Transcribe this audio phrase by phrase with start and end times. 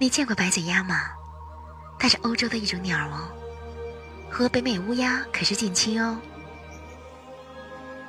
[0.00, 1.10] 你见过白嘴鸦吗？
[1.98, 3.28] 它是欧洲的一种鸟哦，
[4.30, 6.16] 和北美乌鸦可是近亲哦。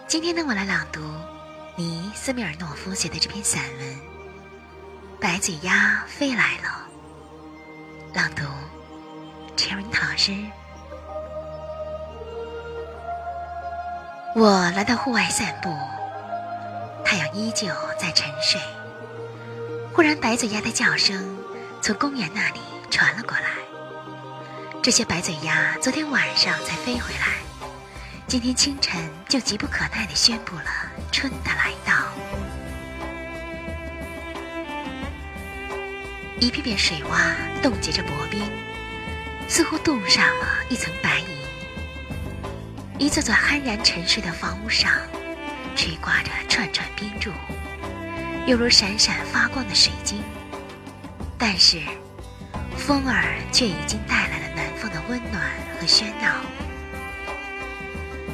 [0.08, 1.02] 今天呢，我来朗读
[1.76, 3.96] 尼斯米尔诺夫写的这篇散文
[5.20, 6.88] 《白嘴鸦飞来了》。
[8.16, 8.44] 朗读
[9.58, 10.32] c h e r i n 老师。
[14.36, 15.76] 我来到户外散步，
[17.04, 18.62] 太阳依旧在沉睡。
[19.92, 21.39] 忽然，白嘴鸦的叫声
[21.82, 22.60] 从公园那里
[22.90, 23.50] 传了过来。
[24.82, 27.38] 这些白嘴鸭昨天晚上才飞回来，
[28.28, 30.66] 今天清晨就急不可耐地宣布了
[31.12, 31.94] 春的来到。
[36.40, 38.42] 一片片水洼冻结着薄冰，
[39.48, 41.26] 似乎冻上了一层白银。
[42.98, 44.92] 一座座酣然沉睡的房屋上，
[45.76, 47.32] 垂挂着串串冰柱。
[48.46, 50.24] 犹如闪闪发光的水晶，
[51.40, 51.80] 但是
[52.78, 55.42] 风儿却已经带来了南方的温暖
[55.80, 56.36] 和喧闹。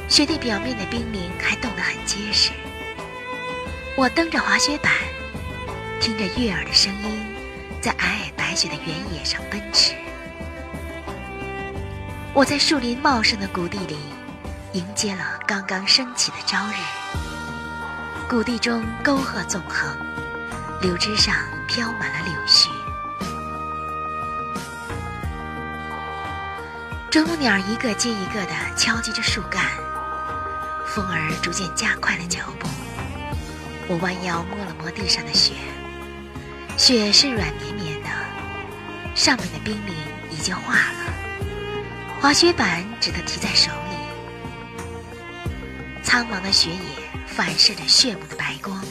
[0.08, 2.50] 雪地表面的冰凌还冻得很结实。
[3.96, 4.92] 我蹬着滑雪板，
[6.00, 7.26] 听着悦耳的声音，
[7.80, 9.94] 在皑皑白雪的原野上奔驰。
[12.34, 13.96] 我在树林茂盛的谷地里，
[14.72, 16.74] 迎接了刚刚升起的朝日。
[18.28, 19.96] 谷地中沟壑纵横，
[20.82, 21.34] 柳枝上
[21.68, 22.68] 飘满了柳絮。
[27.16, 29.64] 啄木鸟一个接一个地敲击着树干，
[30.86, 32.68] 风儿逐渐加快了脚步。
[33.88, 35.54] 我弯腰摸了摸地上的雪，
[36.76, 38.08] 雪是软绵绵的，
[39.14, 39.94] 上面的冰凌
[40.30, 43.96] 已经化了，滑雪板只能提在手里。
[46.02, 47.06] 苍茫的雪野。
[47.26, 48.82] 反射着炫目的白光，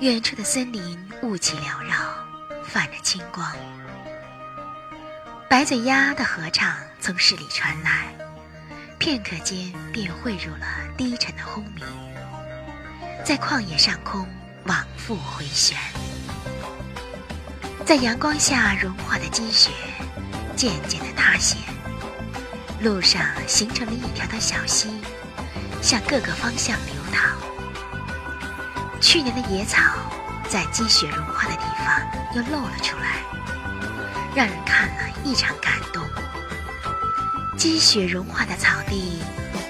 [0.00, 1.96] 远处的森林雾气缭绕，
[2.64, 3.46] 泛着青光。
[5.48, 8.06] 白嘴鸦的合唱从市里传来，
[8.98, 10.66] 片刻间便汇入了
[10.96, 11.84] 低沉的轰鸣，
[13.24, 14.26] 在旷野上空
[14.64, 15.78] 往复回旋。
[17.84, 19.70] 在阳光下融化的积雪
[20.56, 21.58] 渐渐地塌陷，
[22.80, 24.90] 路上形成了一条条小溪。
[25.82, 27.36] 向各个方向流淌。
[29.00, 29.80] 去年的野草
[30.48, 33.22] 在积雪融化的地方又露了出来，
[34.34, 35.75] 让人看了异常感。
[37.56, 39.18] 积雪融化的草地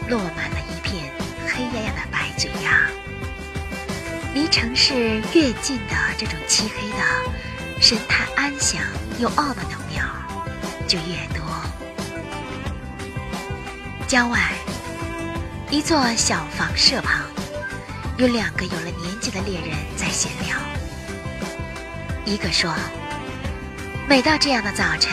[0.09, 1.13] 落满了一片
[1.47, 2.89] 黑压压的白嘴鸦。
[4.35, 8.81] 离城市越近的这种漆黑的、神态安详
[9.19, 10.05] 又傲慢的鸟
[10.87, 11.45] 就越多。
[14.07, 14.53] 郊外。
[15.69, 17.23] 一座小房舍旁，
[18.19, 20.57] 有两个有了年纪的猎人在闲聊。
[22.25, 22.73] 一个说
[24.09, 25.13] ：“每到这样的早晨，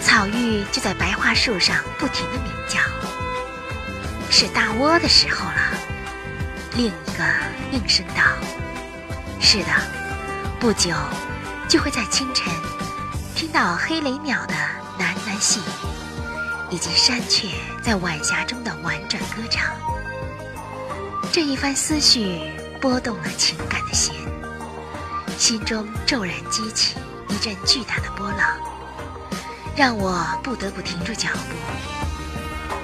[0.00, 2.78] 草鹬就在白桦树上不停地鸣叫，
[4.30, 5.74] 是大窝的时候了。”
[6.76, 7.24] 另一个
[7.72, 8.22] 应声道
[9.40, 9.70] ：“是的，
[10.60, 10.90] 不久
[11.68, 12.52] 就会在清晨
[13.34, 14.54] 听到黑雷鸟的
[14.98, 15.62] 喃喃细语。”
[16.70, 17.48] 以及山雀
[17.82, 19.74] 在晚霞中的婉转歌唱，
[21.32, 22.42] 这一番思绪
[22.78, 24.14] 拨动了情感的弦，
[25.38, 26.96] 心中骤然激起
[27.28, 28.38] 一阵巨大的波浪，
[29.78, 31.54] 让我不得不停住脚步。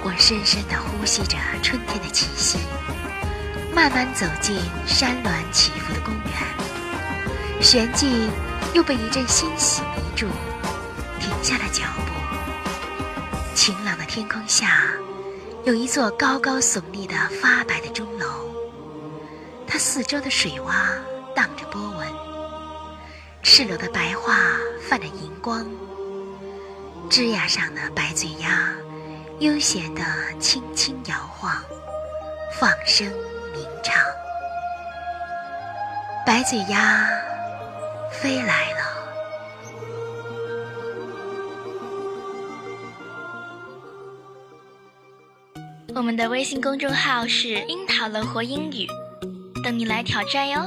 [0.04, 2.56] 我深深地呼吸着春天的气息，
[3.74, 4.56] 慢慢走进
[4.86, 8.30] 山峦起伏的公园，旋即
[8.74, 10.28] 又被一阵欣喜迷住，
[11.18, 12.12] 停下了脚步。
[13.56, 14.84] 晴朗的天空下，
[15.64, 18.48] 有一座高高耸立的发白的钟楼。
[19.66, 20.96] 它四周的水洼
[21.34, 22.06] 荡着波纹，
[23.42, 24.32] 赤裸的白桦
[24.88, 25.66] 泛着银光。
[27.10, 28.74] 枝桠上的白嘴鸦
[29.38, 30.02] 悠闲地
[30.40, 31.62] 轻轻摇晃，
[32.58, 33.06] 放声
[33.52, 33.94] 鸣唱。
[36.26, 37.08] 白嘴鸦
[38.10, 38.78] 飞来了。
[45.94, 48.86] 我们的微信公众号是“樱桃乐活英语”，
[49.62, 50.60] 等你来挑战哟。